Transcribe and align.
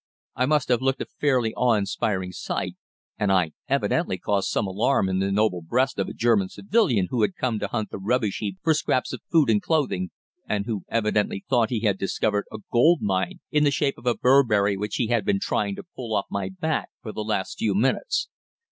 I 0.35 0.47
must 0.47 0.69
have 0.69 0.81
looked 0.81 1.03
a 1.03 1.05
fairly 1.05 1.53
awe 1.53 1.73
inspiring 1.75 2.31
sight, 2.31 2.75
and 3.19 3.31
I 3.31 3.51
evidently 3.67 4.17
caused 4.17 4.49
some 4.49 4.65
alarm 4.65 5.07
in 5.07 5.19
the 5.19 5.31
noble 5.31 5.61
breast 5.61 5.99
of 5.99 6.07
a 6.09 6.13
German 6.13 6.49
civilian 6.49 7.05
who 7.11 7.21
had 7.21 7.35
come 7.35 7.59
to 7.59 7.67
hunt 7.67 7.91
the 7.91 7.99
rubbish 7.99 8.39
heap 8.39 8.57
for 8.63 8.73
scraps 8.73 9.13
of 9.13 9.21
food 9.31 9.47
and 9.47 9.61
clothing, 9.61 10.09
and 10.49 10.65
who 10.65 10.85
evidently 10.89 11.45
thought 11.47 11.69
he 11.69 11.81
had 11.81 11.99
discovered 11.99 12.45
a 12.51 12.57
gold 12.73 13.03
mine 13.03 13.41
in 13.51 13.63
the 13.63 13.69
shape 13.69 13.99
of 13.99 14.07
a 14.07 14.15
Burberry 14.17 14.75
which 14.75 14.95
he 14.95 15.05
had 15.09 15.23
been 15.23 15.39
trying 15.39 15.75
to 15.75 15.85
pull 15.95 16.15
off 16.15 16.25
my 16.31 16.49
back 16.49 16.89
for 17.03 17.11
the 17.11 17.23
last 17.23 17.59
few 17.59 17.75
minutes. 17.75 18.27